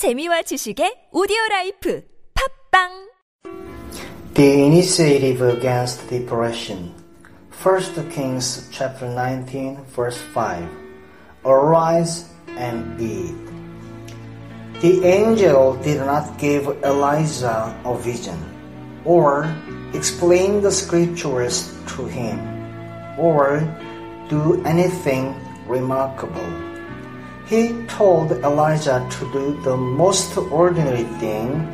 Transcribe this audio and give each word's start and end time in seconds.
재미와 0.00 0.48
지식의 0.48 1.12
오디오 1.12 1.36
라이프 1.50 2.00
팝빵 2.72 2.88
The 4.32 4.64
initiative 4.64 5.44
against 5.44 6.08
depression. 6.08 6.94
1 7.52 8.08
Kings 8.08 8.70
chapter 8.72 9.04
19 9.04 9.84
verse 9.92 10.16
5. 10.32 10.64
Arise 11.44 12.32
and 12.56 12.96
eat. 12.96 13.36
The 14.80 15.04
angel 15.04 15.76
did 15.84 16.00
not 16.00 16.38
give 16.40 16.64
Elijah 16.80 17.68
a 17.84 17.94
vision 18.00 18.40
or 19.04 19.44
explain 19.92 20.62
the 20.64 20.72
scriptures 20.72 21.76
to 21.92 22.08
him 22.08 22.40
or 23.20 23.60
do 24.32 24.64
anything 24.64 25.36
remarkable. 25.68 26.48
He 27.50 27.74
told 27.88 28.30
Elijah 28.30 29.04
to 29.10 29.32
do 29.32 29.60
the 29.62 29.76
most 29.76 30.38
ordinary 30.38 31.02
thing, 31.18 31.66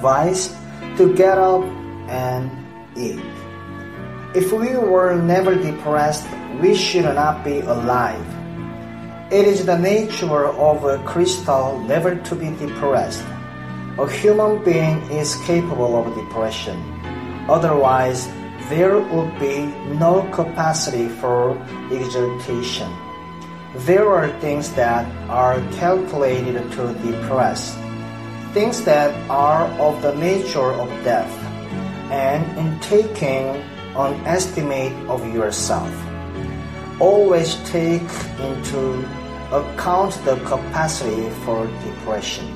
vice, 0.00 0.54
to 0.98 1.12
get 1.16 1.36
up 1.36 1.64
and 2.06 2.46
eat. 2.94 3.18
If 4.36 4.52
we 4.52 4.76
were 4.76 5.16
never 5.18 5.56
depressed, 5.56 6.28
we 6.62 6.76
should 6.76 7.06
not 7.06 7.42
be 7.42 7.58
alive. 7.58 8.22
It 9.32 9.48
is 9.48 9.66
the 9.66 9.76
nature 9.76 10.46
of 10.46 10.84
a 10.84 11.02
crystal 11.02 11.80
never 11.80 12.14
to 12.14 12.34
be 12.36 12.54
depressed. 12.64 13.24
A 13.98 14.08
human 14.08 14.62
being 14.62 15.02
is 15.10 15.34
capable 15.42 15.98
of 15.98 16.14
depression. 16.14 16.78
Otherwise, 17.50 18.28
there 18.70 19.00
would 19.00 19.34
be 19.40 19.66
no 19.98 20.22
capacity 20.30 21.08
for 21.18 21.58
exaltation. 21.90 22.92
There 23.84 24.08
are 24.08 24.32
things 24.40 24.72
that 24.72 25.04
are 25.28 25.60
calculated 25.76 26.72
to 26.72 26.94
depress, 27.04 27.76
things 28.54 28.82
that 28.88 29.12
are 29.28 29.68
of 29.76 30.00
the 30.00 30.14
nature 30.16 30.72
of 30.72 30.88
death, 31.04 31.30
and 32.10 32.40
in 32.56 32.80
taking 32.80 33.60
an 33.94 34.16
estimate 34.24 34.96
of 35.12 35.20
yourself. 35.28 35.92
Always 36.98 37.60
take 37.68 38.08
into 38.40 39.04
account 39.52 40.16
the 40.24 40.40
capacity 40.48 41.28
for 41.44 41.68
depression. 41.84 42.48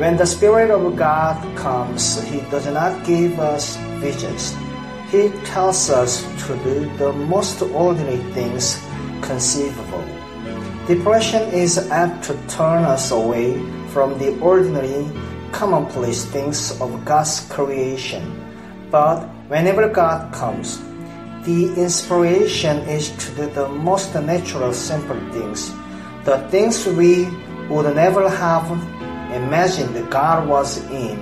When 0.00 0.16
the 0.16 0.26
Spirit 0.26 0.70
of 0.70 0.96
God 0.96 1.36
comes, 1.54 2.16
He 2.24 2.40
does 2.48 2.66
not 2.66 3.04
give 3.04 3.38
us 3.38 3.76
visions. 4.00 4.56
He 5.12 5.28
tells 5.52 5.90
us 5.90 6.24
to 6.46 6.56
do 6.64 6.88
the 6.96 7.12
most 7.12 7.60
ordinary 7.60 8.24
things 8.32 8.80
conceivable. 9.22 10.04
Depression 10.86 11.42
is 11.52 11.76
apt 11.90 12.24
to 12.24 12.34
turn 12.48 12.84
us 12.84 13.10
away 13.10 13.60
from 13.88 14.18
the 14.18 14.38
ordinary, 14.40 15.06
commonplace 15.52 16.24
things 16.24 16.80
of 16.80 17.04
God's 17.04 17.40
creation. 17.50 18.24
But 18.90 19.28
whenever 19.48 19.88
God 19.88 20.32
comes, 20.32 20.80
the 21.44 21.72
inspiration 21.76 22.78
is 22.88 23.10
to 23.24 23.34
do 23.36 23.46
the 23.50 23.68
most 23.68 24.14
natural, 24.14 24.72
simple 24.72 25.20
things, 25.32 25.72
the 26.24 26.38
things 26.50 26.86
we 26.86 27.28
would 27.68 27.94
never 27.94 28.28
have 28.28 28.68
imagined 29.32 30.10
God 30.10 30.48
was 30.48 30.78
in. 30.90 31.18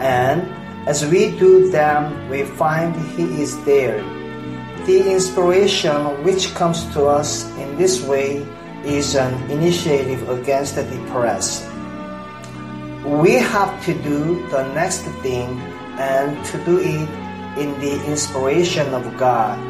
And 0.00 0.48
as 0.88 1.04
we 1.04 1.36
do 1.38 1.70
them, 1.70 2.28
we 2.30 2.44
find 2.44 2.96
He 3.16 3.42
is 3.42 3.52
there. 3.64 4.00
The 4.88 5.04
inspiration 5.04 6.24
which 6.24 6.56
comes 6.56 6.80
to 6.96 7.12
us 7.12 7.44
in 7.60 7.76
this 7.76 8.00
way 8.08 8.40
is 8.88 9.20
an 9.20 9.36
initiative 9.52 10.24
against 10.32 10.80
the 10.80 10.84
depressed. 10.88 11.68
We 13.04 13.36
have 13.36 13.68
to 13.84 13.92
do 14.00 14.40
the 14.48 14.64
next 14.72 15.04
thing 15.20 15.60
and 16.00 16.32
to 16.46 16.56
do 16.64 16.80
it 16.80 17.04
in 17.60 17.76
the 17.84 18.00
inspiration 18.08 18.88
of 18.96 19.04
God. 19.20 19.60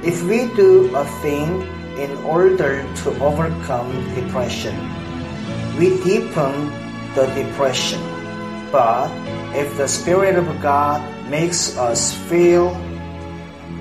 If 0.00 0.24
we 0.24 0.48
do 0.56 0.88
a 0.96 1.04
thing 1.20 1.68
in 2.00 2.16
order 2.24 2.80
to 3.04 3.08
overcome 3.20 3.92
depression, 4.16 4.72
we 5.76 6.00
deepen 6.00 6.72
the 7.12 7.28
depression. 7.36 8.00
But 8.72 9.12
if 9.52 9.68
the 9.76 9.86
Spirit 9.86 10.40
of 10.40 10.48
God 10.64 11.04
makes 11.28 11.76
us 11.76 12.16
feel 12.32 12.72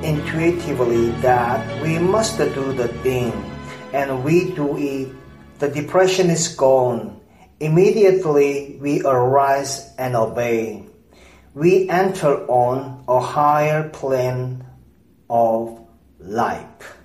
intuitively 0.04 1.12
that 1.22 1.62
we 1.82 2.00
must 2.00 2.38
do 2.38 2.74
the 2.74 2.88
thing 3.04 3.32
and 3.94 4.24
we 4.24 4.52
do 4.52 4.78
it, 4.78 5.10
the 5.60 5.70
depression 5.70 6.30
is 6.30 6.48
gone. 6.50 7.20
Immediately 7.60 8.80
we 8.82 9.04
arise 9.04 9.94
and 9.98 10.16
obey. 10.16 10.84
We 11.54 11.90
enter 11.90 12.48
on 12.48 13.04
a 13.08 13.20
higher 13.20 13.90
plane 13.90 14.66
of 15.30 15.80
life. 16.20 17.01